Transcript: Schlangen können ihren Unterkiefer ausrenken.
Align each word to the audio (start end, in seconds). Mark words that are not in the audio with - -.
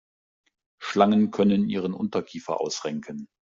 Schlangen 0.79 1.29
können 1.29 1.69
ihren 1.69 1.93
Unterkiefer 1.93 2.59
ausrenken. 2.59 3.27